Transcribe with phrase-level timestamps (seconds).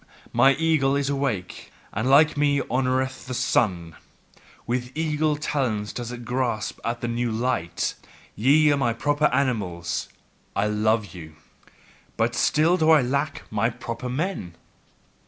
[0.33, 3.95] Mine eagle is awake, and like me honoureth the sun.
[4.65, 7.93] With eagle talons doth it grasp at the new light.
[8.35, 10.09] Ye are my proper animals;
[10.55, 11.35] I love you.
[12.17, 14.55] But still do I lack my proper men!"